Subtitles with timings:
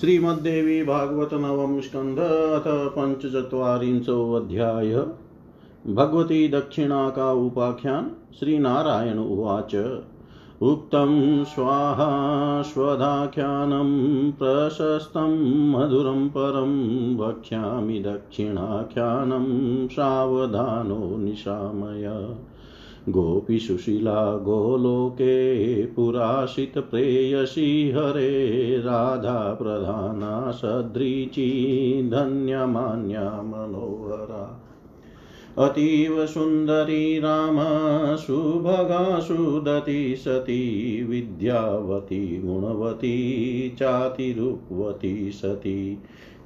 [0.00, 4.94] श्रीमद्देवी भागवत नवम स्कंध, अथ पंचचत्वारिंशो अध्याय।
[5.94, 9.74] भगवती दक्षिणा का उपाख्यान, श्रीनारायण उवाच।
[10.62, 22.34] उक्तं, स्वाहा स्वधाख्यानं, प्रशस्तं मधुरं परं वक्ष्यामि दक्षिणाख्यानं, सावधानो निशामय।
[23.08, 34.68] गोपीसुशीला गोलोके पुराशितप्रेयसी हरे राधा प्रधाना सदृची धन्यमान्या मनोहरा।
[35.58, 37.56] अतीव सुन्दरी राम,
[38.16, 45.98] सुभगा सुदती सती, विद्यावती, गुणवती, चातिरूपवती सती।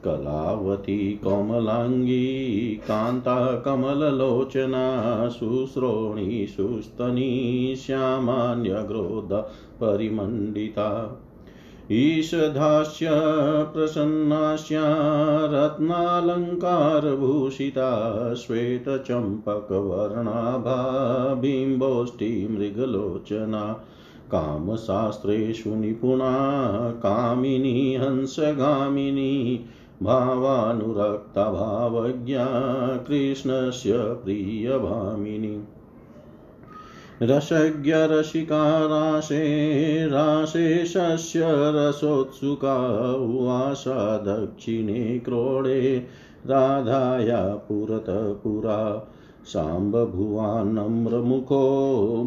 [0.07, 2.27] कलावती कोमलाङ्गी
[2.89, 4.87] कान्ता कमललोचना
[5.29, 9.33] शुश्रोणी सुस्तनी श्यामान्यग्रोध
[9.81, 10.89] परिमण्डिता
[11.93, 13.11] ईषधास्य
[13.75, 14.83] प्रसन्नास्या
[15.53, 17.91] रत्नालङ्कारभूषिता
[18.35, 20.79] श्वेतचम्पकवर्णाभा
[21.35, 23.63] बिम्बोष्टिमृगलोचना
[24.33, 26.31] कामशास्त्रेषु निपुणा,
[26.91, 29.65] कामिनी, हंसगामिनी
[30.03, 32.47] भावानुरक्ता भावज्ञा
[33.09, 35.65] कृष्णस्य प्रियभामिनी।
[37.23, 46.07] रसज्ञरसिका राशे राशेशस्य रसोत्सुका उवासा दक्षिणे क्रोडे,
[46.47, 49.11] राधाया पुरतः पुरा
[49.45, 50.57] साम्बभुवान्नम्रमुखो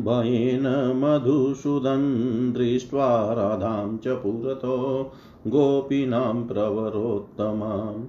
[0.08, 0.64] भयेन
[0.96, 5.12] मधुसूदन् दृष्ट्वा राधां च पुरतो।
[5.48, 8.04] गोपीनां प्रवरोत्तमाम्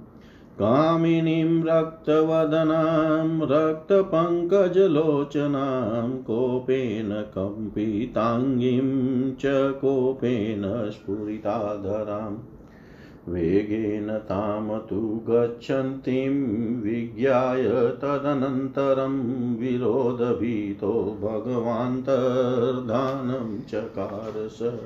[0.63, 9.43] कामिनीं रक्तवदनां, रक्तपङ्कजलोचनां, कोपेन कम्पिताङ्गीं च
[9.81, 12.39] कोपेन स्फुरिताधराम्
[13.29, 24.81] वेगेन तां तु गच्छन्तीं, विज्ञाय तदनन्तरं विरोधभीतो भगवान्तर्धानं चकार स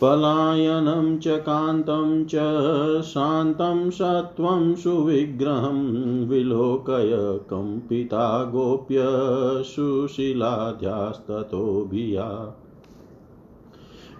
[0.00, 2.34] पलायनं च कान्तं च
[3.02, 9.02] शान्तं सत्त्वं सुविग्रहं विलोकय कम्पिता गोप्य
[9.62, 12.56] सुशीलाध्यास्ततोभिया।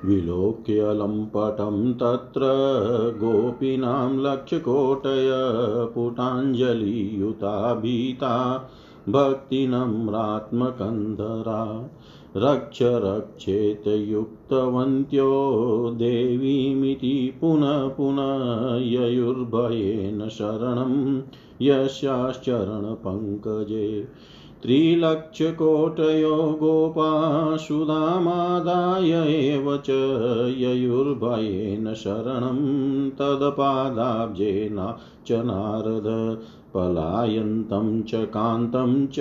[0.05, 2.41] विलोक्य लम्पटं तत्र
[3.17, 5.31] गोपीनां लक्ष्यकोटय
[5.95, 8.69] पुटाञ्जलियुता भीता
[9.09, 11.91] भक्तिनम्रात्मकन्धरा
[12.37, 21.23] रक्ष रक्षेत युक्तवन्त्यो देवीमिति पुनः पुनः ययुर्भयेन शरणं
[21.63, 24.09] यस्याश्चरणपङ्कजे।
[24.63, 29.91] त्रिलक्षकोटयो गोपाशुधामादाय एव च
[30.59, 34.95] ययुर्भयेन शरणं तत्पादाब्जेन
[35.27, 36.39] च नारद।
[36.77, 39.17] पलायन्तं च कान्तं च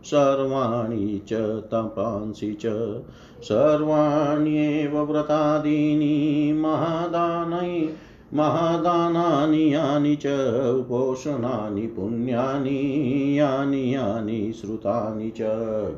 [0.04, 2.94] सर्वाणि च तपांसि च।
[3.42, 7.88] सर्वाण्येव व्रतादीनि, महादानै,
[8.34, 10.26] महादानानि यानि च,
[10.70, 15.38] उपोषणानि, पुण्यानि यानि यानि, श्रुतानि च।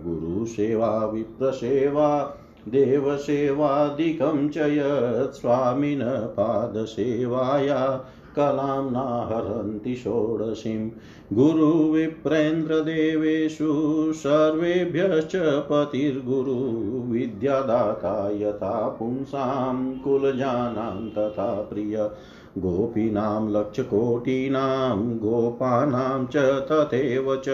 [0.06, 2.36] गुरुसेवा, विप्रसेवा
[2.68, 8.04] देवसेवादिकं च यत् स्वामिनः पादसेवाया
[8.38, 10.90] कलां नाहरन्ति षोडशीं।
[11.32, 22.10] गुरुविप्रेन्द्रदेवेषु सर्वेभ्यश्च पतिर्गुरु विद्यादाता यथा पुंसां कुलजानां तथा प्रिय।
[22.58, 27.48] गोपीनां लक्षकोटीनां गोपानां च तथैव च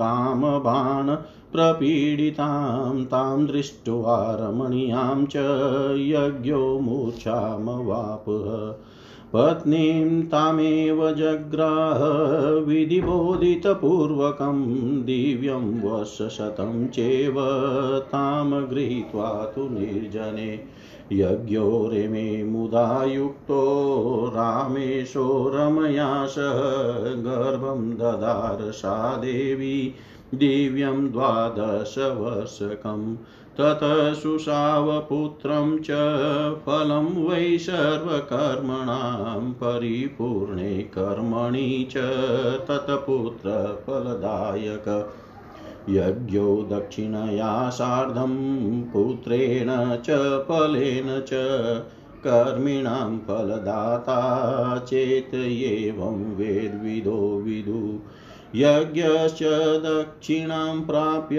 [0.00, 1.06] कामबाण
[1.52, 5.36] प्रपीडितां, तां दृष्ट्वा रमणीयां च
[5.98, 8.74] यज्ञो मूर्छामवापुः
[9.32, 11.98] पत्नीं तामेव जग्राह,
[12.66, 13.66] विधिबोधितपूर्वकं
[15.04, 17.34] दिव्यं वर्षशतं चेव
[18.00, 20.78] तां गृहीत्वा तु निर्जने।
[21.12, 23.62] यज्ञो रेमे मुदा युक्तो
[24.34, 26.58] रामेशो रमया सह
[27.22, 29.94] गर्भं ददार सा देवी।
[30.34, 33.16] दिव्यं द्वादशवर्षकम्
[33.58, 35.90] ततः सुषावपुत्रं च
[36.66, 41.96] फलं वै सर्वकर्मणां परिपूर्णे कर्मणि च
[42.68, 45.14] तत्पुत्रफलदायक
[45.88, 51.30] यज्ञो दक्षिणया सार्धं पुत्रेण च फलेन च
[52.24, 57.98] कर्मिणां फलदाता चेत् एवं वेद्विदो विदु।
[58.54, 59.42] यज्ञश्च
[59.82, 61.38] दक्षिणां प्राप्य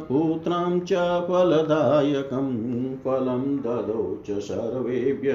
[0.00, 0.92] पुत्रं च
[1.28, 2.48] फलदायकं
[2.96, 5.32] फलं ददौ च सर्वेभ्य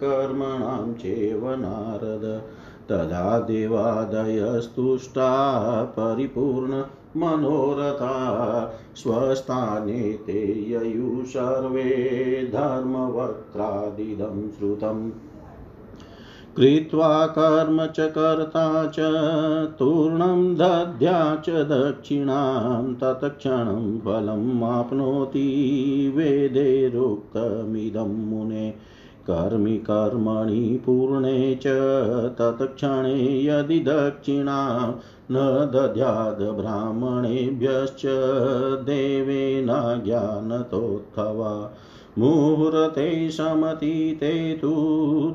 [0.00, 2.42] कर्मणां चैव नारद।
[2.88, 4.12] तदा देवादयस्तुष्टा
[5.84, 6.84] परिपूर्ण
[7.16, 8.16] मनोरथा
[8.96, 11.84] स्वस्थाने ते ययु सर्वे
[12.52, 15.27] धर्मवक्त्रादिदं श्रुतम्।
[16.58, 18.96] कृत्वा कर्म च कर्ता च,
[19.78, 28.74] तूर्णं दद्या च दक्षिणां, तत्क्षणं फलम् आप्नोति वेदेरुक्तमिदं मुने।
[29.30, 31.64] कर्मि कर्मणि पूर्णे च,
[32.38, 34.94] तत्क्षणे यदि दक्षिणा
[35.32, 38.02] न दद्याद् ब्राह्मणेभ्यश्च
[38.84, 41.70] देवेन ज्ञानतोत्थवा।
[42.18, 44.70] मुहूर्ते समतीते तु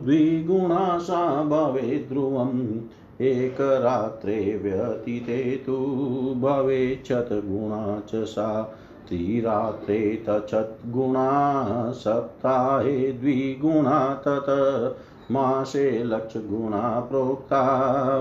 [0.03, 2.77] द्विगुणा सा भवेत् ध्रुवम्
[3.21, 5.77] एकरात्रे व्यतीते तु
[6.37, 8.77] भवेच्छतगुणा च सा।
[9.09, 14.97] त्रिरात्रे तच्छद्गुणा सप्ताहे द्विगुणा तत।
[15.31, 17.61] मासे लक्षगुणा प्रोक्ता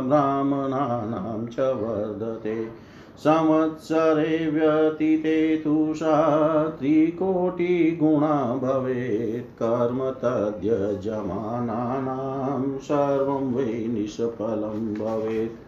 [0.00, 15.60] ब्राह्मणानां च वर्धते। संवत्सरे व्यतीते तु सा त्रिकोटिगुणा भवेत् कर्म तद्यजमानानां सर्वं वै निष्फलं भवेत्।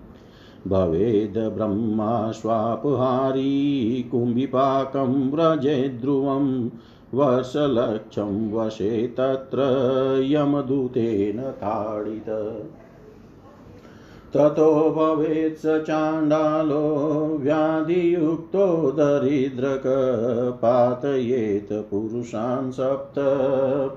[0.69, 6.69] भवेद् ब्रह्मा स्वापहारी, कुम्भिपाकं व्रजेद्ध्रुवं
[7.15, 9.59] वर्षलक्षं वशे तत्र
[10.25, 12.29] यमदूतेन ताडित।
[14.35, 16.89] ततो भवेत् स चाण्डालो
[17.41, 19.83] व्याधियुक्तो दरिद्रक
[20.63, 23.15] पातयेत् पुरुषान् सप्त,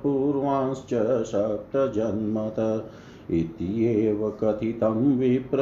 [0.04, 0.94] पूर्वांश्च
[1.28, 2.86] सप्त जन्मत।
[3.32, 5.58] इत्येव कथितं विप्र,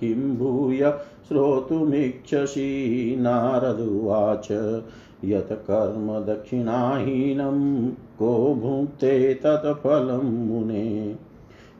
[0.00, 0.92] किं भूय
[1.28, 4.48] श्रोतुमिच्छसि नारदुवाच
[5.26, 11.16] यत् कर्म दक्षिणाहीनं को भुङ्क्ते तत्फलं मुने।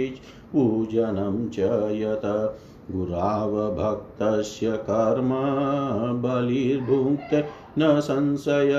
[0.51, 1.69] पूजनं च
[2.01, 2.27] यत्
[2.91, 5.29] गुरावभक्तस्य कर्म
[6.23, 7.39] बलिर्भुङ्क्ते
[7.79, 8.73] न संशय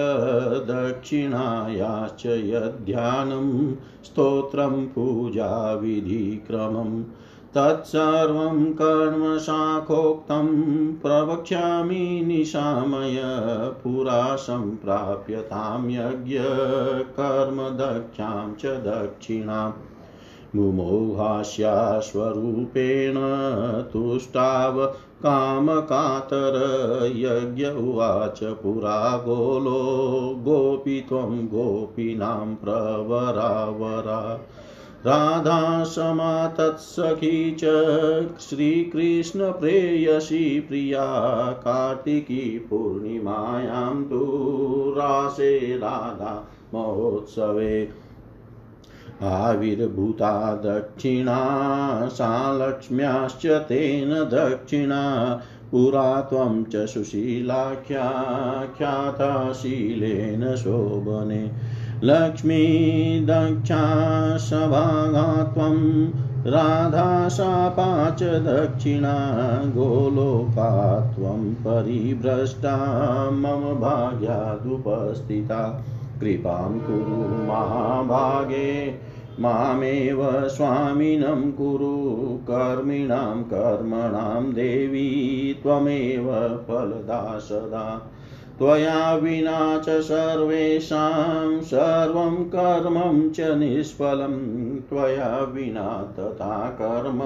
[0.70, 3.48] दक्षिणायाश्च यद्ध्यानं
[4.04, 5.64] स्तोत्रं पूजाविधिक्रमम्
[7.54, 13.22] तत्सर्वं कर्मशाखोक्तं प्रवक्ष्यामि निशामय
[13.84, 19.72] पुरा सम्प्राप्यतां यज्ञकर्मदक्षां च दक्षिणाम्
[20.56, 23.14] मुमोहास्यास्वरूपेण
[23.82, 24.92] तुष्टाव
[25.26, 34.40] कामकातर यज्ञ उवाच पुरा गोलो गोपी त्वं गोपीनां प्रवरावरा।
[35.06, 37.64] राधा समातत्सखी च
[38.40, 47.88] श्रीकृष्णप्रेयसी प्रिया, कार्तिकी पूर्णिमायां तु रासे राधा महोत्सवे।
[49.22, 58.10] आविर्भूता दक्षिणा सा लक्ष्म्याश्च तेन दक्षिणा, पुरा त्वं च सुशीलाख्या,
[58.78, 61.73] ख्याता शोभने।
[62.04, 66.10] लक्ष्मी दक्षा त्वं
[66.46, 75.84] राधा शापा च दक्षिणा गोलोका त्वं परिभ्रष्टा मम भाग्यादुपस्थिता।
[76.20, 78.94] कृपां कुरु महाभागे,
[79.40, 88.10] मामेव स्वामिनं कुरु, कर्मिणां कर्मणां देवी, त्वमेव फलदा सदा
[88.58, 97.20] त्वया विना च सर्वेषां सर्वं कर्मं च निष्फलं। त्वया विना तथा कर्म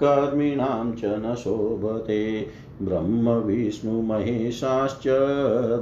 [0.00, 2.46] कर्मिणां च न शोभते।
[2.82, 5.02] ब्रह्मविष्णुमहेशाश्च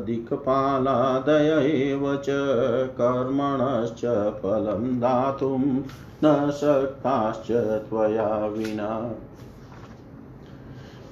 [0.06, 2.26] दिक्पालादय एव च
[3.00, 5.82] कर्मणश्च फलं दातुं
[6.24, 7.52] न शक्ताश्च
[7.90, 9.14] त्वया विना।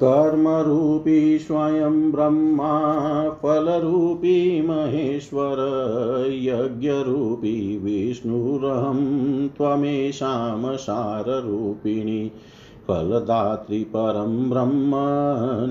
[0.02, 5.56] कर्मरूपी स्वयं ब्रह्मा, फलरूपी महेश्वर,
[6.32, 12.32] यज्ञरूपी विष्णुरहं, त्वमेषां साररूपिणी,
[12.88, 14.92] फलदात्री परं ब्रह्म,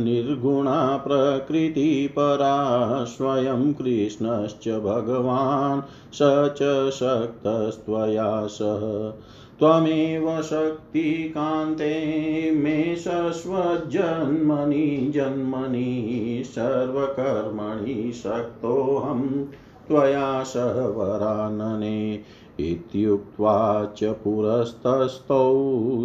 [0.03, 5.82] निर्गुणा प्रकृतिपरा स्वयं कृष्णश्च भगवान्,
[6.13, 9.13] स च शक्तस्त्वया सह।
[9.60, 19.45] त्वमेव शक्तिकान्ते मे शश्वज्जन्मनि जन्मनि सर्वकर्मणि शक्तोऽहं
[19.88, 22.19] त्वया सह वरानने
[22.60, 25.56] इत्युक्त्वा च पुरस्तस्थौ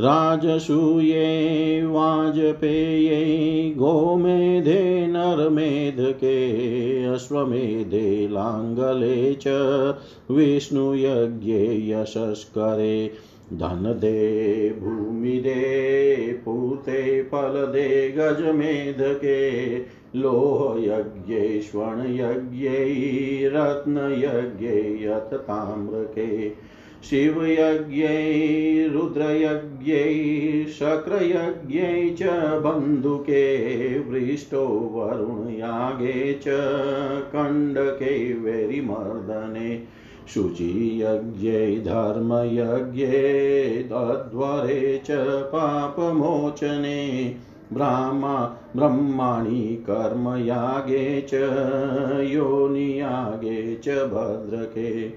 [0.00, 9.44] राजसूये वाजपेये गोमेधे नरमेधके अश्वमेधे लाङ्गले च
[10.30, 15.52] विष्णुयज्ञे यशस्करे। धनदे भूमिदे
[16.44, 19.38] पूते फलदे गजमेधके
[20.16, 26.28] लोहयज्ञे स्वर्णयज्ञै रत्नयज्ञे यत ताम्रके
[27.04, 28.14] शिवयज्ञै
[28.92, 30.04] रुद्रयज्ञै
[30.78, 33.44] शक्रयज्ञै च बन्धुके
[34.08, 36.58] वृष्टो वरुणयागे च
[37.32, 39.70] कण्डके वैरिमर्दने
[40.34, 47.36] शुचियज्ञै धर्मयज्ञे तद्वरे च पापमोचने
[47.72, 51.30] ब्राह्मा ब्रह्माणि कर्मयागे च,
[52.32, 55.12] योनियागे च भद्रके।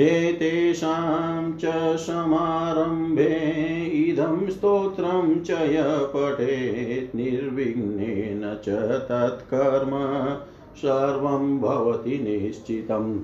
[0.00, 9.90] एतेषां च समारम्भे इदं स्तोत्रं च य पठेत् निर्विघ्नेन च तत्कर्म
[10.76, 13.20] सर्वं भवति निश्चितम्।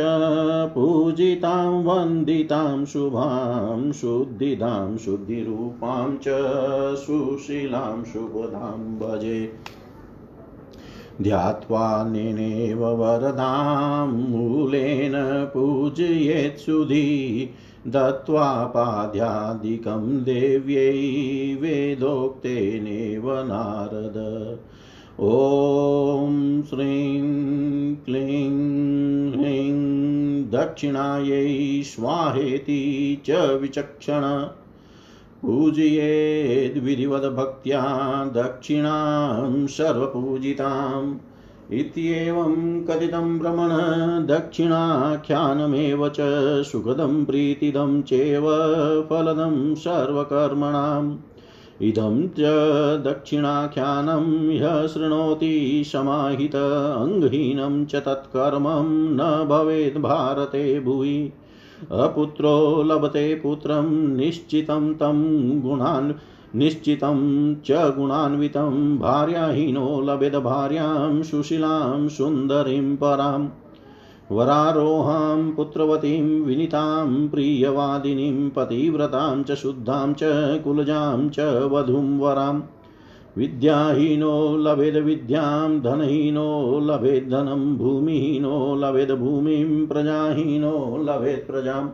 [0.76, 6.24] पूजितां, वन्दितां, शुभां, शुद्धिदां, शुद्धिरूपां च
[6.96, 9.54] सुशीलां, शुभदां भजे।
[11.22, 15.14] ध्यात्वा नेनेव वरदां, मूलेन
[15.54, 17.50] पूजयेत्सुधी
[17.88, 20.92] दत्त्वा पाद्यादिकं देव्यै
[21.56, 24.16] वेदोक्तेनेव नारद।
[25.20, 34.48] ॐ श्रीं क्लीं ह्रीं दक्षिणायै स्वाहेति च विचक्षण।
[35.42, 41.16] पूजयेद्विधिवद्भक्त्या दक्षिणां सर्वपूजिताम्।
[41.74, 43.70] इत्येवं कथितं भ्रमण
[44.26, 46.18] दक्षिणाख्यानमेव च
[46.64, 48.44] सुखदं प्रीतिदं चेव
[49.10, 51.18] फलदं सर्वकर्मणाम्।
[51.82, 52.40] इदं च
[53.04, 61.34] दक्षिणाख्यानं ह्य शृणोति समाहित अङ्गहीनं च तत्कर्मं न भवेद् भारते भुवि।
[61.92, 65.24] अपुत्रो लभते पुत्रं निश्चितं तं
[65.62, 66.14] गुणान्
[66.56, 73.48] निश्चितं च गुणान्वितं भार्याहीनो लभेद भार्यां सुशीलां सुन्दरीं पराम्।
[74.32, 80.20] वरारोहां, पुत्रवतीं, विनीतां, प्रियवादिनीं, पतिव्रतां च, शुद्धां च,
[80.64, 81.40] कुलजां च,
[81.72, 82.62] वधूं वराम्
[83.38, 91.90] विद्याहीनो लभेद विद्यां, धनहीनो लभेद धनं, भूमिहीनो लभेद भूमिं, प्रजाहीनो लभेत् प्रजाम्।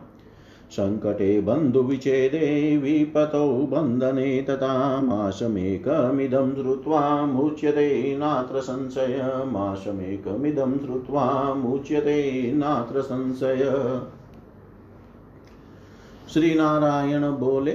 [0.72, 13.74] सङ्कटे बन्धुविच्छेदे विपतौ बन्धने तथा मासमेकमिदं श्रुत्वा मुच्यते नात्र संशय। मासमेकमिदं श्रुत्वा मुच्यते नात्र संशय।
[16.34, 17.72] श्री नारायण बोले,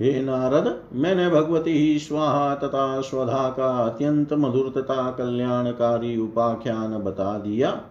[0.00, 7.82] हे नारद, मैंने भगवती स्वाहा तथा स्वधा का अत्यंत मधुर तथा कल्याणकारी उपाख्यान बता दिया।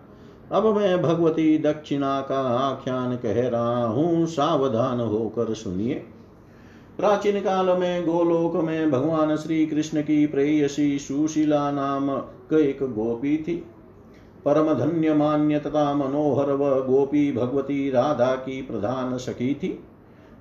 [0.54, 5.94] अब मैं भगवती दक्षिणा का आख्यान कह रहा हूँ, सावधान होकर सुनिए।
[6.98, 12.10] प्राचीन काल में, गोलोक में भगवान श्री कृष्ण की प्रेयसी सुशीला नाम
[12.58, 13.66] एक गोपी थी।
[14.46, 19.84] परम धन्य मान्य तथा मनोहर व गोपी भगवती राधा की प्रधान सखी थी।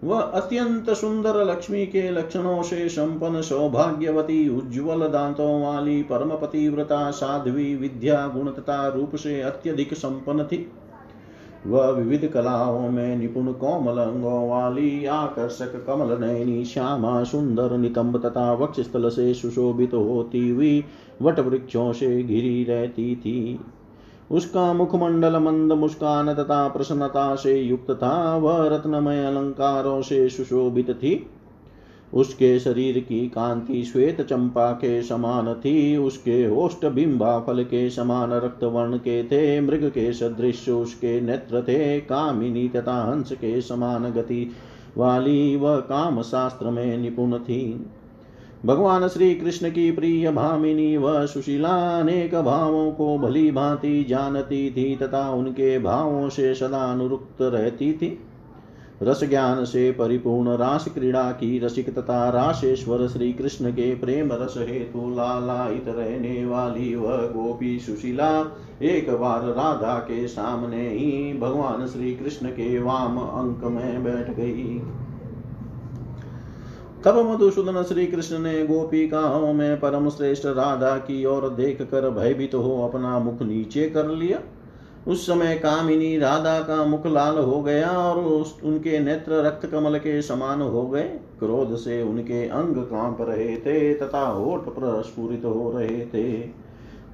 [0.05, 7.75] वह अत्यंत सुंदर लक्ष्मी के लक्षणों से संपन्न, सौभाग्यवती, उज्ज्वल दांतों वाली परम पतिव्रता साध्वी,
[7.75, 10.73] विद्या गुण तथा रूप से अत्यधिक संपन्न थी।
[11.67, 18.53] वह विविध कलाओं में निपुण, कोमल अंगों वाली, आकर्षक, कमल नयनी, श्यामा, सुंदर, नितंब तथा
[18.53, 20.85] वक्षस्थल से सुशोभित होती हुई
[21.23, 23.61] वट वृक्षों से घिरी रहती थी।
[24.33, 31.27] उसका मुखमंडल मंद मुस्कान तथा प्रसन्नता से युक्त था वह रत्नमय अलंकारों से सुशोभित थी।
[32.15, 38.33] उसके शरीर की कांति श्वेत चंपा के समान थी। उसके ओष्ट बिंबा फल के समान
[38.33, 44.11] रक्त वर्ण के थे। मृग के सदृश उसके नेत्र थे। कामिनी तथा हंस के समान
[44.11, 44.51] गति
[44.97, 47.87] वाली वह काम शास्त्र में निपुण थी।
[48.67, 54.97] भगवान श्री कृष्ण की प्रिय भामिनी व सुशीला अनेक भावों को भली भांति जानती थी
[54.97, 58.19] तथा उनके भावों से सदा अनुरुक्त रहती थी।
[59.03, 64.55] रस ज्ञान से परिपूर्ण रास क्रीड़ा की रसिक तथा राशेश्वर श्री कृष्ण के प्रेम रस
[64.59, 68.31] हेतु लालायित रहने वाली वह गोपी सुशीला
[68.83, 74.83] एक बार राधा के सामने ही भगवान श्री कृष्ण के वाम अंक में बैठ गई।
[77.05, 82.55] तब मधुसूदन श्री कृष्ण ने गोपिकाओं में परम श्रेष्ठ राधा की ओर देख कर भयभीत
[82.55, 84.41] हो अपना मुख नीचे कर लिया।
[85.09, 88.19] उस समय कामिनी राधा का मुख लाल हो गया और
[88.65, 93.95] उनके नेत्र रक्त कमल के समान हो गए। क्रोध से उनके अंग काँप रहे थे
[93.95, 96.33] तथा होठ प्रस्फुरित हो रहे थे।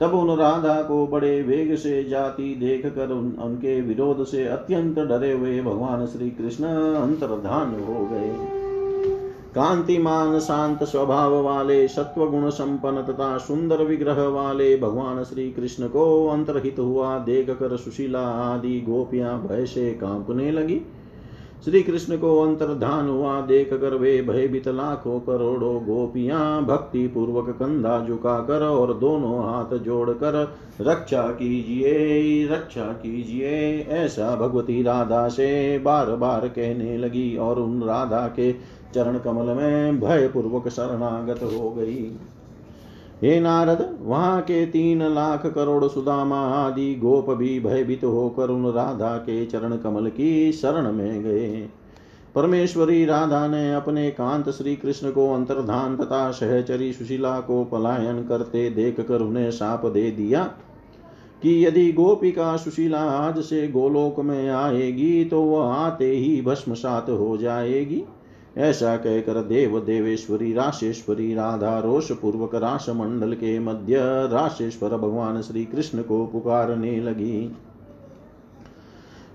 [0.01, 4.98] तब उन राधा को बड़े वेग से जाती देख कर उन, उनके विरोध से अत्यंत
[4.98, 8.67] डरे हुए भगवान श्री कृष्ण अंतर्धान हो गए।
[9.54, 16.26] कांतिमान शांत स्वभाव वाले सत्व गुण संपन्न तथा सुंदर विग्रह वाले भगवान श्री कृष्ण को
[16.26, 20.80] अंतरहित हुआ देख कर सुशीला आदि गोपियाँ भय से कांपने लगी।
[21.64, 27.98] श्री कृष्ण को अंतर्धान हुआ देख कर वे भयभीत लाखों करोड़ों गोपियाँ भक्ति पूर्वक कंधा
[28.06, 36.48] झुकाकर और दोनों हाथ जोड़कर, रक्षा कीजिए रक्षा कीजिए, ऐसा भगवती राधा से बार बार
[36.48, 38.52] कहने लगी और उन राधा के
[38.94, 42.11] चरण कमल में भय पूर्वक शरणागत हो गई।
[43.22, 49.16] हे नारद, वहाँ के तीन लाख करोड़ सुदामा आदि गोप भी भयभीत होकर उन राधा
[49.16, 51.68] के चरण कमल की शरण में गए।
[52.35, 58.68] परमेश्वरी राधा ने अपने कांत श्री कृष्ण को अंतर्धान तथा सहचरी सुशीला को पलायन करते
[58.70, 60.42] देख कर उन्हें साप दे दिया
[61.42, 67.37] कि यदि गोपिका सुशीला आज से गोलोक में आएगी तो वह आते ही भस्मसात हो
[67.37, 68.03] जाएगी।
[68.59, 73.97] ऐसा कहकर देव देवेश्वरी, राशेश्वरी, राधा रोष पूर्वक रास मंडल के मध्य
[74.33, 77.57] राशेश्वर भगवान श्री कृष्ण को पुकारने लगी।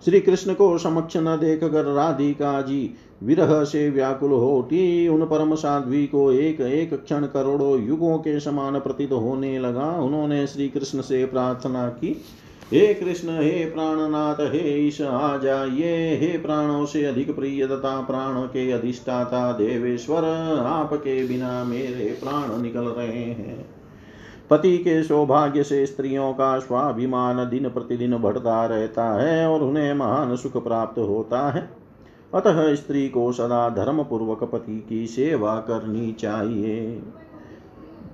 [0.06, 5.56] श्री कृष्ण को समक्ष न देख कर राधिका जी विरह से व्याकुल होती। उन परम
[5.56, 11.02] साध्वी को एक एक क्षण करोड़ों युगों के समान प्रतीत होने लगा। उन्होंने श्री कृष्ण
[11.02, 12.22] से प्रार्थना की।
[12.71, 18.41] हे कृष्ण, हे प्राणनाथ, हे ईश, आ जाइए। हे प्राणों से अधिक प्रिय तथा प्राण
[18.41, 20.23] के अधिष्ठाता देवेश्वर,
[20.60, 23.69] आपके बिना मेरे प्राण निकल रहे हैं।
[24.49, 30.36] पति के सौभाग्य से स्त्रियों का स्वाभिमान दिन प्रतिदिन बढ़ता रहता है और उन्हें महान
[30.36, 31.69] सुख प्राप्त होता है।
[32.34, 37.02] अतः स्त्री को सदा धर्म पूर्वक पति की सेवा करनी चाहिए।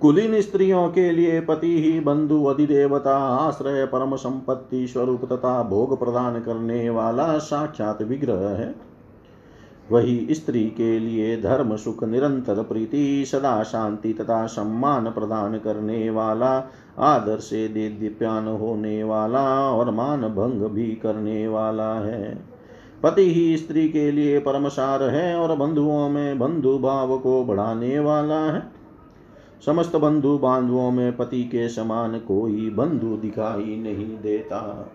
[0.01, 6.39] कुलीन स्त्रियों के लिए पति ही बंधु, अधिदेवता, आश्रय, परम संपत्ति स्वरूप तथा भोग प्रदान
[6.39, 8.75] करने वाला साक्षात विग्रह है।
[9.91, 16.71] वही स्त्री के लिए धर्म, सुख, निरंतर प्रीति, सदा शांति तथा सम्मान प्रदान करने वाला,
[16.99, 22.43] आदर से दे दिप्यान होने वाला और मान भंग भी करने वाला है।
[23.03, 28.39] पति ही स्त्री के लिए परमसार है और बंधुओं में बंधु भाव को बढ़ाने वाला
[28.39, 28.78] है।
[29.65, 34.91] समस्त बंधु बांधुओं में पति के समान कोई बंधु दिखाई नहीं देता।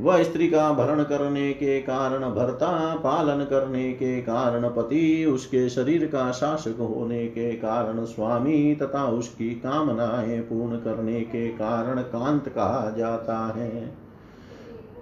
[0.00, 6.06] वह स्त्री का भरण करने के कारण, भरता, पालन करने के कारण, पति उसके शरीर
[6.06, 12.94] का शासक होने के कारण, स्वामी तथा उसकी कामनाएँ पूर्ण करने के कारण कांत कहा
[12.98, 14.01] जाता है।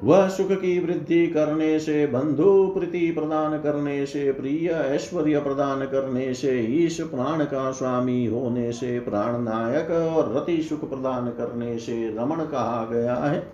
[0.05, 6.35] वह सुख की वृद्धि करने से, बंधु प्रीति प्रदान करने से, प्रिय ऐश्वर्य प्रदान करने
[6.35, 12.17] से, ईश प्राण का स्वामी होने से प्राण नायक और रति सुख प्रदान करने से
[12.17, 13.53] रमण कहा गया है।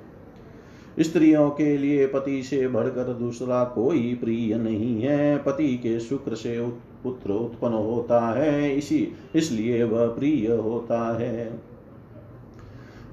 [1.00, 6.60] स्त्रियों के लिए पति से बढ़कर दूसरा कोई प्रिय नहीं है। पति के शुक्र से
[7.02, 11.75] पुत्र उत्पन्न होता है, इसी, इसलिए वह प्रिय होता है।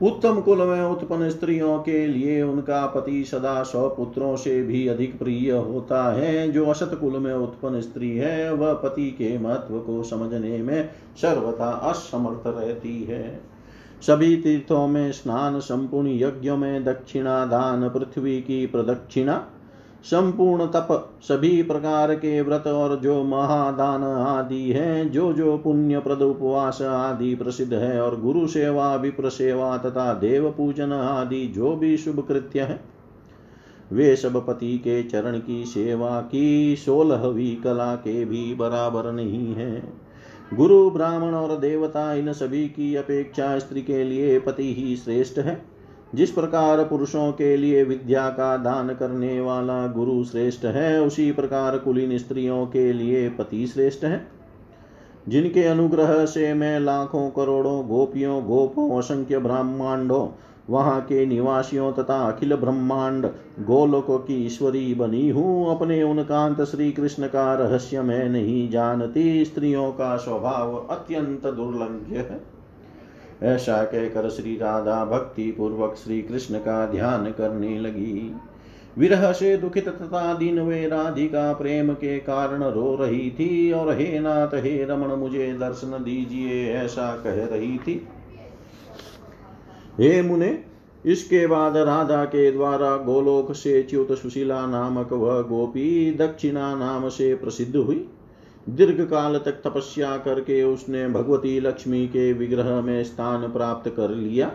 [0.04, 5.20] उत्तम कुल में उत्पन्न स्त्रियों के लिए उनका पति सदा सौ पुत्रों से भी अधिक
[5.20, 10.04] प्रिय होता है। जो असत कुल में उत्पन्न स्त्री है, वह पति के महत्व को
[10.04, 13.42] समझने में सर्वथा असमर्थ रहती है।
[14.08, 19.48] सभी तीर्थों में स्नान संपूर्ण यज्ञों में दक्षिणा दान पृथ्वी की प्रदक्षिणा
[20.04, 26.22] संपूर्ण तप सभी प्रकार के व्रत और जो महादान आदि है, जो जो पुण्य प्रद
[26.22, 31.98] उपवास आदि प्रसिद्ध है और गुरु सेवा, विप्र सेवा तथा देव पूजन आदि जो भी
[31.98, 32.80] शुभ कृत्य है,
[33.94, 39.84] वे सब पति के चरण की सेवा की सोलहवीं कला के भी बराबर नहीं है।
[40.54, 45.74] गुरु, ब्राह्मण और देवता इन सभी की अपेक्षा स्त्री के लिए पति ही श्रेष्ठ है।
[46.15, 51.78] जिस प्रकार पुरुषों के लिए विद्या का दान करने वाला गुरु श्रेष्ठ है, उसी प्रकार
[51.78, 54.28] कुलीन स्त्रियों के लिए पति श्रेष्ठ है।
[55.30, 60.28] जिनके अनुग्रह से मैं लाखों करोड़ों गोपियों, गोपों, असंख्य ब्रह्मांडों,
[60.69, 63.26] वहाँ के निवासियों तथा अखिल ब्रह्मांड
[63.60, 69.45] गोलोकों की ईश्वरी बनी हूँ, अपने उन कांत श्री कृष्ण का रहस्य मैं नहीं जानती।
[69.45, 72.53] स्त्रियों का स्वभाव अत्यंत दुर्लंघ्य है।
[73.41, 78.36] ऐसा कहकर श्री राधा भक्ति पूर्वक श्री कृष्ण का ध्यान करने लगी।
[78.98, 84.19] विरह से दुखित तथा दिन वे राधिका प्रेम के कारण रो रही थी और हे
[84.19, 88.08] नाथ, हे रमण, मुझे दर्शन दीजिए, ऐसा कह रही थी।
[90.00, 90.63] हे मुने,
[91.06, 97.36] इसके बाद राधा के द्वारा गोलोक से च्युत सुशीला नामक वह गोपी दक्षिणा नाम से
[97.36, 98.10] प्रसिद्ध हुई।
[98.69, 104.52] दीर्घ काल तक तपस्या करके उसने भगवती लक्ष्मी के विग्रह में स्थान प्राप्त कर लिया।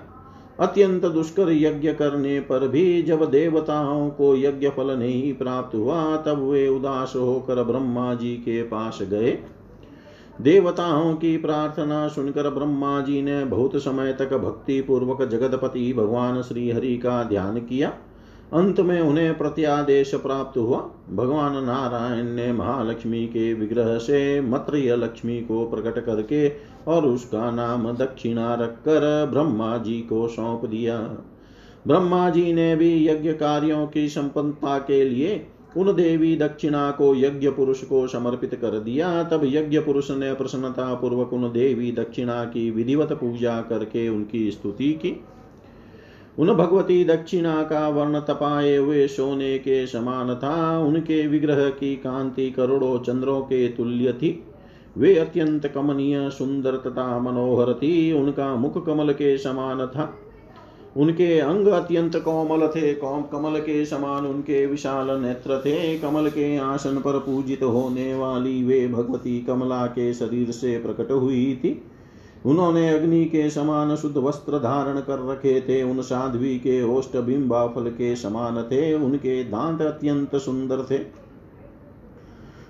[0.60, 6.48] अत्यंत दुष्कर यज्ञ करने पर भी जब देवताओं को यज्ञ फल नहीं प्राप्त हुआ, तब
[6.48, 9.38] वे उदास होकर ब्रह्मा जी के पास गए।
[10.40, 16.70] देवताओं की प्रार्थना सुनकर ब्रह्मा जी ने बहुत समय तक भक्ति पूर्वक जगतपति भगवान श्री
[16.70, 17.92] हरि का ध्यान किया।
[18.52, 20.78] अंत में उन्हें प्रत्यादेश प्राप्त हुआ।
[21.11, 26.48] भगवान नारायण ने महालक्ष्मी के विग्रह से मत्रिय लक्ष्मी को प्रकट करके
[26.88, 30.98] और उसका नाम दक्षिणा रखकर ब्रह्मा जी को सौंप दिया।
[31.87, 37.50] ब्रह्मा जी ने भी यज्ञ कार्यों की संपन्नता के लिए उन देवी दक्षिणा को यज्ञ
[37.50, 42.70] पुरुष को समर्पित कर दिया। तब यज्ञ पुरुष ने प्रसन्नता पूर्वक उन देवी दक्षिणा की
[42.70, 45.24] विधिवत पूजा करके उनकी स्तुति की।
[46.38, 52.51] उन भगवती दक्षिणा का वर्ण तपाए हुए सोने के समान था। उनके विग्रह की कांति
[52.51, 54.44] करोड़ों चंद्रों के तुल्य थी।
[54.98, 60.14] वे अत्यंत कमनीय, सुंदर तथा मनोहर थी। उनका मुख कमल के समान था।
[60.96, 66.57] उनके अंग अत्यंत कोमल थे। कौम कमल के समान उनके विशाल नेत्र थे। कमल के
[66.57, 71.83] आसन पर पूजित होने वाली वे भगवती कमला के शरीर से प्रकट हुई थी।
[72.46, 77.66] उन्होंने अग्नि के समान शुद्ध वस्त्र धारण कर रखे थे। उन साध्वी के ओष्ट बिंबा
[77.66, 81.29] फल के समान थे। उनके दांत अत्यंत सुंदर थे।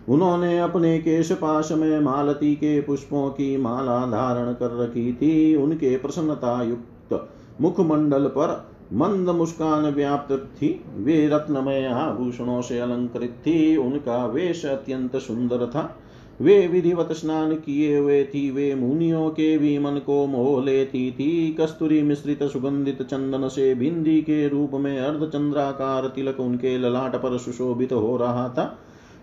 [0.09, 5.97] उन्होंने अपने केश पाश में मालती के पुष्पों की माला धारण कर रखी थी। उनके
[5.97, 7.29] प्रसन्नता युक्त
[7.61, 15.17] मुखमंडल पर मंद मुस्कान व्याप्त थी। वे रत्नमय आभूषणों से अलंकृत थी। उनका वेश अत्यंत
[15.17, 15.97] सुंदर था।
[16.41, 21.57] वे विधिवत स्नान किए हुए थी, वे मुनियों के भी मन को मोह लेती थी।
[21.61, 27.93] कस्तूरी मिश्रित सुगंधित चंदन से बिंदी के रूप में अर्धचंद्राकार तिलक उनके ललाट पर सुशोभित
[27.93, 28.79] हो रहा था।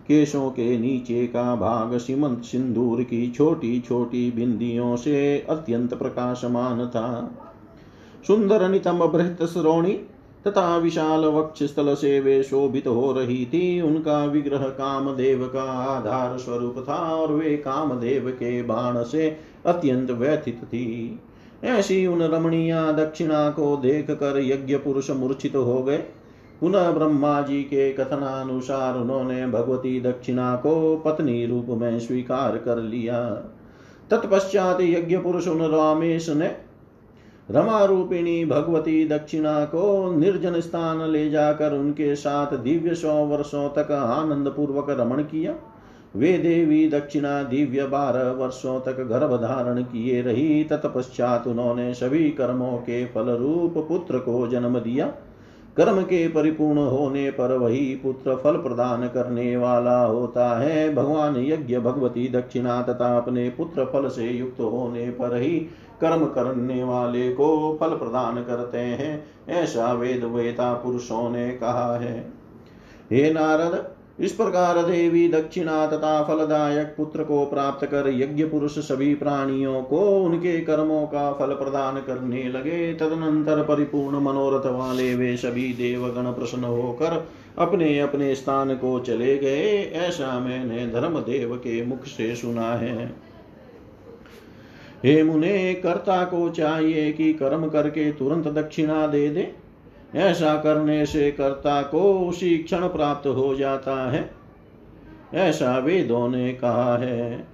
[0.08, 7.38] केशों के नीचे का भाग सीमंत सिंदूर की छोटी छोटी बिंदियों से अत्यंत प्रकाशमान था।
[8.28, 10.00] सुंदर नितम बृहत श्रोणी
[10.48, 16.38] तथा विशाल वक्ष स्थल से वे शोभित हो रही थी। उनका विग्रह कामदेव का आधार
[16.38, 21.20] स्वरूप था और वे कामदेव के बाण से अत्यंत व्यथित थी।
[21.64, 25.98] ऐसी उन रमणीया दक्षिणा को देख कर यज्ञ पुरुष मूर्छित हो गए।
[26.62, 33.24] पुनः ब्रह्मा जी के कथनानुसार उन्होंने भगवती दक्षिणा को पत्नी रूप में स्वीकार कर लिया।
[34.10, 36.48] तत्पश्चात यज्ञ पुरुष उन रामेश ने
[37.50, 43.92] रमा रूपिणी भगवती दक्षिणा को निर्जन स्थान ले जाकर उनके साथ दिव्य सौ वर्षों तक
[43.92, 45.56] आनंद पूर्वक रमण किया।
[46.16, 52.78] वे देवी दक्षिणा दिव्य बारह वर्षों तक गर्भ धारण किए रही। तत्पश्चात उन्होंने सभी कर्मों
[52.78, 55.14] के फल रूप पुत्र को जन्म दिया।
[55.78, 61.78] कर्म के परिपूर्ण होने पर वही पुत्र फल प्रदान करने वाला होता है। भगवान यज्ञ,
[61.80, 65.60] भगवती दक्षिणा तथा अपने पुत्र फल से युक्त होने पर ही
[66.02, 72.32] कर्म करने वाले को फल प्रदान करते हैं, ऐसा वेद, वेता पुरुषों ने कहा है।
[73.12, 79.14] हे नारद इस प्रकार देवी दक्षिणा तथा फलदायक पुत्र को प्राप्त कर यज्ञ पुरुष सभी
[79.16, 85.74] प्राणियों को उनके कर्मों का फल प्रदान करने लगे। तदनंतर परिपूर्ण मनोरथ वाले वे सभी
[85.74, 92.36] देवगण प्रसन्न होकर अपने अपने स्थान को चले गए। ऐसा मैंने धर्मदेव के मुख से
[92.36, 93.14] सुना है।
[95.04, 99.65] हे मुने, कर्ता को चाहिए कि कर्म करके तुरंत दक्षिणा दे दे।
[100.16, 104.30] ऐसा करने से कर्ता को उसी क्षण प्राप्त हो जाता है।
[105.34, 107.48] ऐसा वेदों ने कहा है।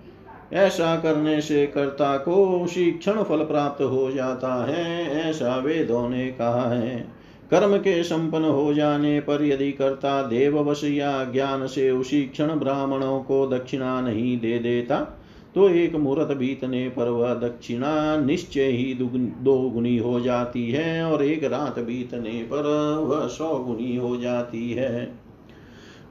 [0.54, 6.28] ऐसा करने से कर्ता को उसी क्षण फल प्राप्त हो जाता है। ऐसा वेदों ने
[6.28, 7.08] कहा है।
[7.52, 13.20] कर्म के संपन्न हो जाने पर यदि कर्ता देववश या ज्ञान से उसी क्षण ब्राह्मणों
[13.20, 15.21] को दक्षिणा नहीं दे देता
[15.56, 21.24] तो एक मुहूर्त बीतने पर वह दक्षिणा निश्चय ही दो गुनी हो जाती है और
[21.24, 22.70] एक रात बीतने पर
[23.08, 25.21] वह सौ गुनी हो जाती है।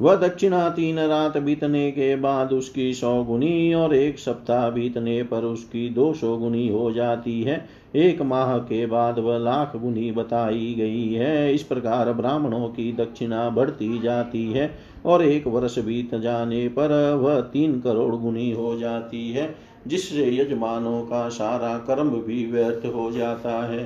[0.01, 5.45] वह दक्षिणा तीन रात बीतने के बाद उसकी सौ गुनी और एक सप्ताह बीतने पर
[5.45, 10.75] उसकी दो सौ गुनी हो जाती है। एक माह के बाद वह लाख गुनी बताई
[10.79, 14.71] गई है। इस प्रकार ब्राह्मणों की दक्षिणा बढ़ती जाती है
[15.07, 19.55] और एक वर्ष बीत जाने पर वह तीन करोड़ गुनी हो जाती है,
[19.87, 23.85] जिससे यजमानों का सारा कर्म भी व्यर्थ हो जाता है।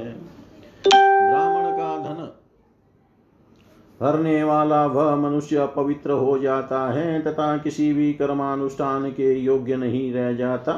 [0.85, 2.33] ब्राह्मण का धन
[4.05, 10.13] हरने वाला वह मनुष्य पवित्र हो जाता है तथा किसी भी कर्मानुष्ठान के योग्य नहीं
[10.13, 10.75] रह जाता।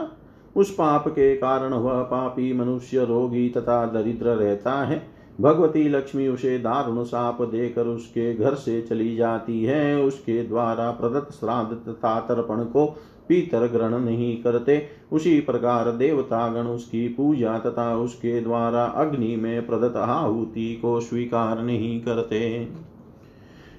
[0.56, 5.02] उस पाप के कारण वह पापी मनुष्य रोगी तथा दरिद्र रहता है।
[5.40, 11.32] भगवती लक्ष्मी उसे दारुण साप देकर उसके घर से चली जाती है। उसके द्वारा प्रदत्त
[11.32, 12.86] श्राद्ध तथा तर्पण को
[13.28, 19.96] पीतर ग्रहण नहीं करते। उसी प्रकार देवतागण उसकी पूजा तथा उसके द्वारा अग्नि में प्रदत्त
[19.96, 22.68] आहुति को स्वीकार नहीं करते।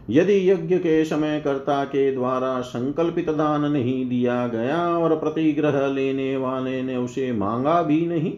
[0.09, 6.37] यदि यज्ञ के समय कर्ता के द्वारा संकल्पित दान नहीं दिया गया और प्रतिग्रह लेने
[6.37, 8.31] वाले ने उसे मांगा भी नहीं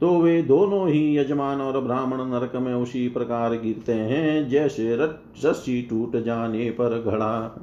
[0.00, 5.82] तो वे दोनों ही यजमान और ब्राह्मण नरक में उसी प्रकार गिरते हैं, जैसे रस्सी
[5.82, 7.60] टूट जाने पर घड़ा।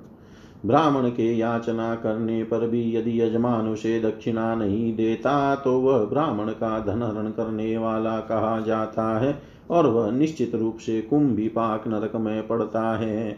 [0.67, 6.49] ब्राह्मण के याचना करने पर भी यदि यजमान उसे दक्षिणा नहीं देता तो वह ब्राह्मण
[6.51, 9.39] का धन हरण करने वाला कहा जाता है
[9.71, 13.37] और वह निश्चित रूप से कुंभी पाक नरक में पड़ता है।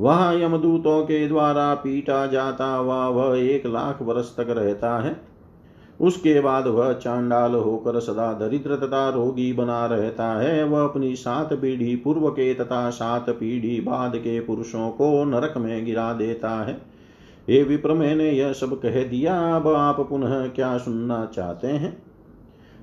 [0.00, 5.29] वहाँ यमदूतों के द्वारा पीटा जाता हुआ वह एक लाख वर्ष तक रहता है।
[6.00, 11.52] उसके बाद वह चांडाल होकर सदा दरिद्र तथा रोगी बना रहता है। वह अपनी सात
[11.52, 16.72] पीढ़ी पूर्व के तथा सात पीढ़ी बाद के पुरुषों को नरक में गिरा देता है।
[17.48, 22.02] हे विप्र, मैंने यह सब कह दिया। अब आप पुनः क्या सुनना चाहते हैं?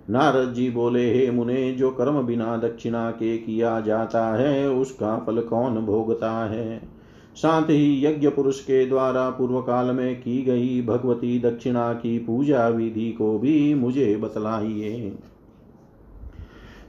[0.09, 5.41] नारद जी बोले, हे मुने, जो कर्म बिना दक्षिणा के किया जाता है, उसका फल
[5.41, 6.96] कौन भोगता है?
[7.37, 12.67] साथ ही यज्ञ पुरुष के द्वारा पूर्व काल में की गई भगवती दक्षिणा की पूजा
[12.67, 15.15] विधि को भी मुझे बतलाइए।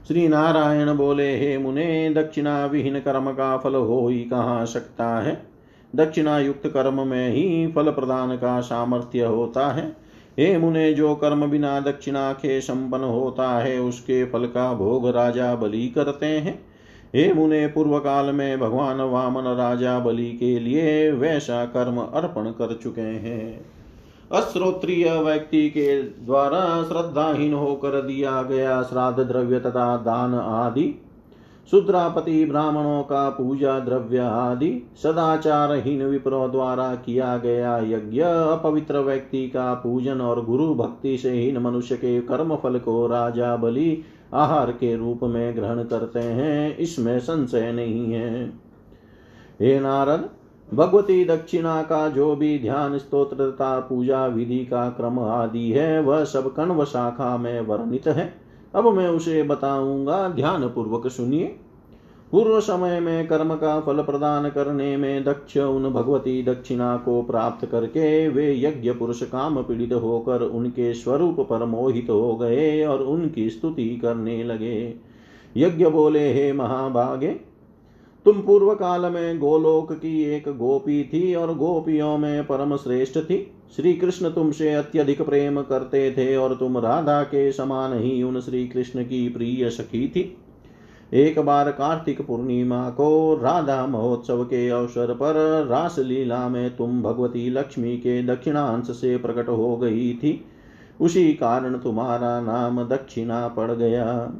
[0.07, 5.47] श्री नारायण बोले, हे मुने दक्षिणा विहीन कर्म का फल हो ही कहाँ सकता है?
[5.95, 9.97] दक्षिणा युक्त कर्म में ही फल प्रदान का सामर्थ्य होता है।
[10.39, 15.55] हे मुने, जो कर्म बिना दक्षिणा के संपन्न होता है, उसके फल का भोग राजा
[15.55, 16.68] बलि करते हैं।
[17.15, 22.79] हे मुने पूर्व काल में भगवान वामन राजा बलि के लिए वैसा कर्म अर्पण कर
[22.83, 23.65] चुके हैं।
[24.31, 31.01] अश्रोत्रिय व्यक्ति के द्वारा श्रद्धाहीन होकर दिया गया श्राद्ध द्रव्य तथा दान आदि,
[31.71, 39.73] शुद्रापति ब्राह्मणों का पूजा द्रव्य आदि, सदाचारहीन विप्रों द्वारा किया गया यज्ञ, अपवित्र व्यक्ति का
[39.73, 44.03] पूजन और गुरु भक्ति से हीन मनुष्य के कर्म फल को राजा बलि
[44.33, 48.49] आहार के रूप में ग्रहण करते हैं, इसमें संशय नहीं है।
[49.61, 50.29] हे नारद,
[50.73, 56.23] भगवती दक्षिणा का जो भी ध्यान, स्तोत्र तथा पूजा विधि का क्रम आदि है, वह
[56.23, 58.33] सब कण्व शाखा में वर्णित है।
[58.75, 61.59] अब मैं उसे बताऊँगा ध्यान पूर्वक सुनिए।
[62.31, 67.65] पूर्व समय में कर्म का फल प्रदान करने में दक्ष उन भगवती दक्षिणा को प्राप्त
[67.65, 73.49] करके वे यज्ञ पुरुष काम पीड़ित होकर उनके स्वरूप पर मोहित हो गए और उनकी
[73.49, 74.95] स्तुति करने लगे।
[75.57, 77.27] यज्ञ बोले, हे महाभागे,
[78.25, 83.51] तुम पूर्व काल में गोलोक की एक गोपी थी और गोपियों में परम श्रेष्ठ थी।
[83.75, 88.67] श्री कृष्ण तुमसे अत्यधिक प्रेम करते थे और तुम राधा के समान ही उन श्री
[88.67, 90.37] कृष्ण की प्रिय सखी थी।
[91.13, 97.49] एक बार कार्तिक पूर्णिमा को राधा महोत्सव के अवसर पर रास लीला में तुम भगवती
[97.49, 100.45] लक्ष्मी के दक्षिणांश से प्रकट हो गई थी।
[101.01, 104.33] उसी कारण तुम्हारा नाम दक्षिणा पड़ गया।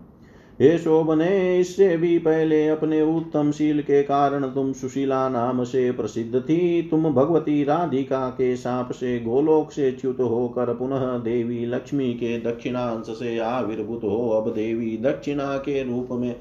[0.61, 6.39] हे शोभने, इससे भी पहले अपने उत्तम शील के कारण तुम सुशीला नाम से प्रसिद्ध
[6.39, 12.39] थी। तुम भगवती राधिका के साप से, गोलोक से च्युत होकर पुनः देवी लक्ष्मी के
[12.39, 16.36] दक्षिणांश से आविर्भूत हो। अब देवी दक्षिणा के रूप में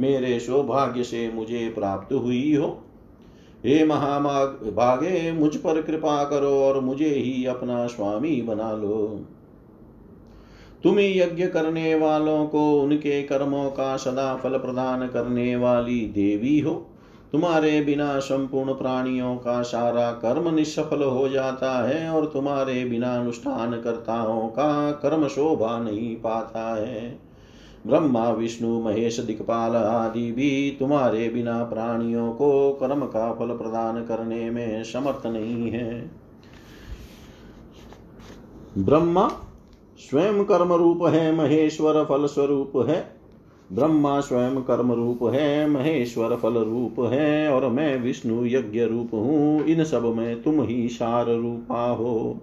[0.00, 2.82] मेरे सौभाग्य से मुझे प्राप्त हुई हो।
[3.66, 9.20] हे महाभागे मुझ पर कृपा करो और मुझे ही अपना स्वामी बना लो।
[10.82, 16.86] तुम यज्ञ करने वालों को उनके कर्मों का सदा फल प्रदान करने वाली देवी हो।
[17.32, 23.72] तुम्हारे बिना संपूर्ण प्राणियों का सारा कर्म निष्फल हो जाता है और तुम्हारे बिना अनुष्ठान
[23.72, 27.29] कर्ताओं का कर्म शोभा नहीं पाता है।
[27.86, 34.50] ब्रह्मा, विष्णु, महेश, दिक्पाल आदि भी तुम्हारे बिना प्राणियों को कर्म का फल प्रदान करने
[34.50, 36.10] में समर्थ नहीं है।
[38.78, 39.28] ब्रह्मा
[39.98, 43.20] स्वयं कर्म रूप है, महेश्वर फल स्वरूप है।
[43.72, 49.64] ब्रह्मा स्वयं कर्म रूप है, महेश्वर फल रूप है और मैं विष्णु यज्ञ रूप हूँ।
[49.64, 52.40] इन सब में तुम ही सार रूपा हो।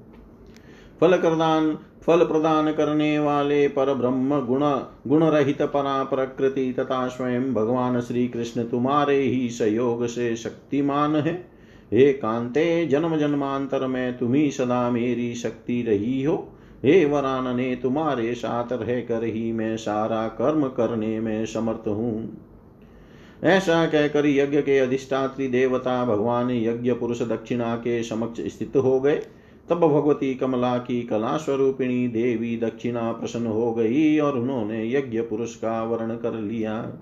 [1.01, 4.61] फल प्रदान फल प्रदान करने वाले पर ब्रह्म गुण
[5.07, 11.51] गुण रहित परा प्रकृति तथा स्वयं भगवान श्री कृष्ण तुम्हारे ही सहयोग से शक्तिमान है।
[11.93, 16.51] हे कांते, जन्म जन्मांतर में तुम्ही सदा मेरी शक्ति रही हो।
[16.85, 22.37] हे वरानने, तुम्हारे साथ रह कर ही मैं सारा कर्म करने में समर्थ हूँ।
[23.43, 29.21] ऐसा कहकर यज्ञ के अधिष्ठात्री देवता भगवान यज्ञ पुरुष दक्षिणा के समक्ष स्थित हो गए।
[29.69, 35.55] तब भगवती कमला की कला स्वरूपिणी देवी दक्षिणा प्रसन्न हो गई और उन्होंने यज्ञ पुरुष
[35.55, 36.93] का वर्ण कर लिया।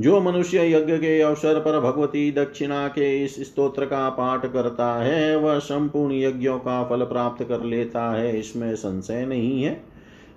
[0.00, 5.36] जो मनुष्य यज्ञ के अवसर पर भगवती दक्षिणा के इस स्तोत्र का पाठ करता है,
[5.36, 9.84] वह संपूर्ण यज्ञों का फल प्राप्त कर लेता है। इसमें संशय नहीं है।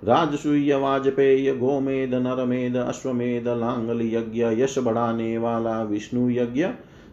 [0.03, 6.67] राजसूय वाजपेय, गोमेद, नरमेद, अश्वमेध, लांगल यज्ञ, यश बढ़ाने वाला विष्णु यज्ञ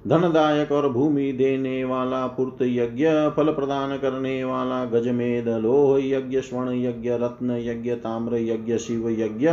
[0.08, 6.72] धनदायक और भूमि देने वाला, पुर्त यज्ञ फल प्रदान करने वाला, गजमेद, लोह यज्ञ, स्वर्ण
[6.72, 9.50] यज्ञ, रत्न यज्ञ, ताम्र यज्ञ, शिव यज्ञ,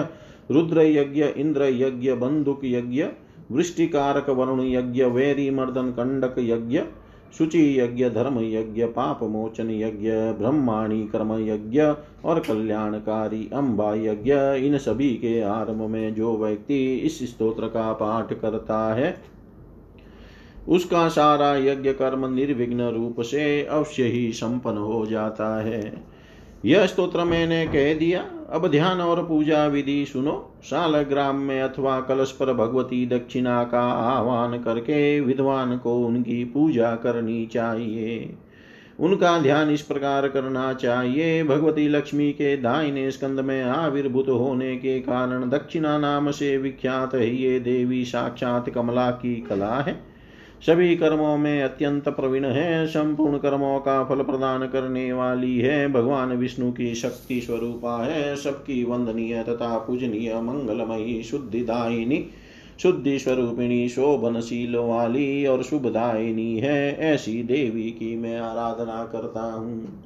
[0.52, 3.06] रुद्र यज्ञ, इंद्र यज्ञ, बंदुक यज्ञ,
[3.52, 6.82] वृष्टिकारक वरुण यज्ञ, वैरी मर्दन कंडक यज्ञ,
[7.38, 11.82] शुचि यज्ञ, धर्म यज्ञ, पाप मोचन यज्ञ, ब्रह्माणी कर्म यज्ञ
[12.26, 14.34] और कल्याणकारी अम्बा यज्ञ।
[14.66, 19.39] इन सभी के आरंभ में जो व्यक्ति इस स्तोत्र का पाठ करता है
[20.68, 26.04] उसका सारा यज्ञ कर्म निर्विघ्न रूप से अवश्य ही संपन्न हो जाता है।
[26.66, 32.32] यह स्तोत्र मैंने कह दिया। अब ध्यान और पूजा विधि सुनो। शालग्राम में अथवा कलश
[32.32, 38.36] पर भगवती दक्षिणा का आह्वान करके विद्वान को उनकी पूजा करनी चाहिए।
[39.00, 45.00] उनका ध्यान इस प्रकार करना चाहिए। भगवती लक्ष्मी के दाहिने स्कंद में आविर्भूत होने के
[45.00, 50.09] कारण दक्षिणा नाम से विख्यात है। ये देवी साक्षात कमला की कला है।
[50.66, 56.30] सभी कर्मों में अत्यंत प्रवीण है, संपूर्ण कर्मों का फल प्रदान करने वाली है। भगवान
[56.30, 62.26] विष्णु की शक्ति स्वरूपा है, सबकी वंदनीय तथा पूजनीय, मंगलमयी, शुद्धिदायिनी,
[62.80, 70.04] शुद्धि स्वरूपिणी, शोभनशील वाली और शुभदायिनी है। ऐसी देवी की मैं आराधना करता हूँ।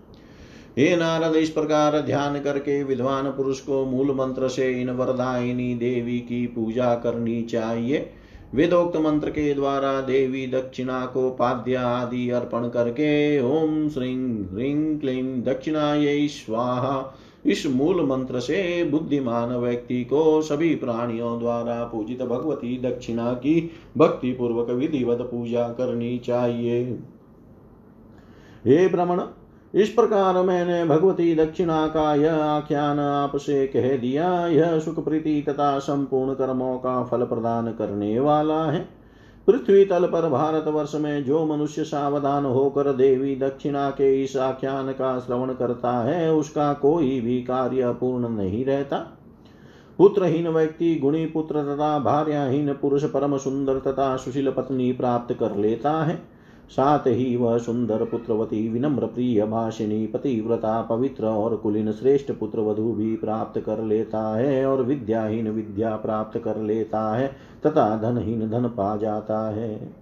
[0.78, 6.20] हे नारद, इस प्रकार ध्यान करके विद्वान पुरुष को मूल मंत्र से इन वरदायिनी देवी
[6.20, 8.10] की पूजा करनी चाहिए।
[8.54, 15.44] वेदोक्त मंत्र के द्वारा देवी दक्षिणा को पाद्य आदि अर्पण करके ओम श्रीं ह्रीं क्लीं
[15.44, 23.34] दक्षिणायै स्वाहा। इस मूल मंत्र से बुद्धिमान व्यक्ति को सभी प्राणियों द्वारा पूजित भगवती दक्षिणा
[23.34, 26.84] की भक्ति पूर्वक विधिवत पूजा करनी चाहिए।
[28.66, 29.22] हे भ्रमण
[29.74, 35.80] इस प्रकार मैंने भगवती दक्षिणा का यह आख्यान आपसे कह दिया, यह सुख प्रीति तथा
[35.80, 38.90] संपूर्ण कर्मों का फल प्रदान करने वाला है।
[39.48, 44.92] पृथ्वी तल पर भारत वर्ष में जो मनुष्य सावधान होकर देवी दक्षिणा के इस आख्यान
[44.92, 48.98] का श्रवण करता है, उसका कोई भी कार्य पूर्ण नहीं रहता।
[49.98, 56.04] पुत्रहीन व्यक्ति, गुणी पुत्र तथा भार्याहीन पुरुष परम सुंदर तथा सुशील पत्नी प्राप्त कर लेता
[56.04, 56.33] है।
[56.74, 62.92] साथ ही वह सुंदर पुत्रवती विनम्र प्रिय भाषिणी, पतिव्रता, पवित्र और कुलीन श्रेष्ठ पुत्र वधु
[62.94, 67.28] भी प्राप्त कर लेता है और विद्याहीन विद्या प्राप्त कर लेता है
[67.66, 69.94] तथा धनहीन धन पा जाता है।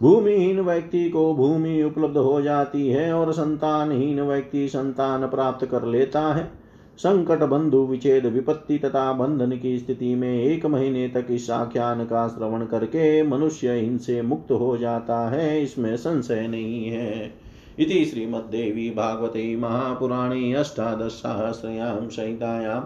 [0.00, 6.20] भूमिहीन व्यक्ति को भूमि उपलब्ध हो जाती है और संतानहीन व्यक्ति संतान प्राप्त कर लेता
[6.34, 6.59] है।
[7.02, 12.28] संकट बंधु विच्छेद विपत्ति तथा बंधन की स्थिति में एक महीने तक इस आख्यान का
[12.28, 17.34] श्रवण करके मनुष्य इनसे मुक्त हो जाता है, इसमें संशय नहीं है।
[17.78, 22.80] इति श्रीमद्देवी भागवते महापुराणी महापुराणे अष्टादशसहस्रयां संहितायां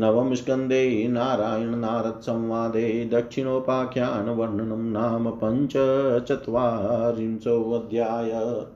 [0.00, 8.75] नवम स्कन्धे नारायण नारद संवादे दक्षिणोपाख्यानवर्णनं नाम पंच पञ्चचत्वारिंशोऽध्याय।